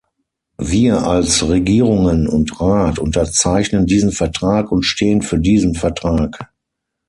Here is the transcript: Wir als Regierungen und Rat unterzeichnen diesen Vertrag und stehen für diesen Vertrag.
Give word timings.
Wir 0.57 1.05
als 1.05 1.47
Regierungen 1.47 2.27
und 2.27 2.59
Rat 2.59 2.97
unterzeichnen 2.97 3.85
diesen 3.85 4.11
Vertrag 4.11 4.71
und 4.71 4.81
stehen 4.81 5.21
für 5.21 5.37
diesen 5.37 5.75
Vertrag. 5.75 6.49